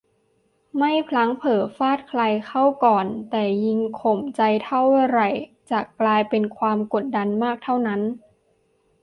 [0.77, 5.29] ไม่พลั้งเผลอฟาดใครเข้าก่อน แต่ยิ่งข่มใจเท่าไหร่
[5.71, 8.01] จะกลายเป็นความกดดันมากเท่านั้น